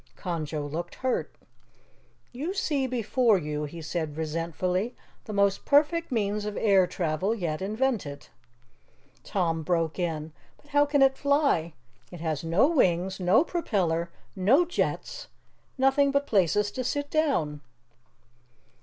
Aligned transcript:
Conjo 0.17 0.65
looked 0.65 0.95
hurt. 0.95 1.31
"You 2.31 2.55
see 2.55 2.87
before 2.87 3.37
you," 3.37 3.65
he 3.65 3.83
said 3.83 4.17
resentfully, 4.17 4.95
"the 5.25 5.31
most 5.31 5.63
perfect 5.63 6.11
means 6.11 6.43
of 6.43 6.57
air 6.57 6.87
travel 6.87 7.35
yet 7.35 7.61
invented." 7.61 8.29
Tom 9.23 9.61
broke 9.61 9.99
in: 9.99 10.33
"But 10.57 10.69
how 10.69 10.87
can 10.87 11.03
it 11.03 11.19
fly? 11.19 11.73
It 12.11 12.19
has 12.19 12.43
no 12.43 12.67
wings, 12.67 13.19
no 13.19 13.43
propeller, 13.43 14.09
no 14.35 14.65
jets 14.65 15.27
nothing 15.77 16.09
but 16.09 16.25
places 16.25 16.71
to 16.71 16.83
sit 16.83 17.11
down!" 17.11 17.61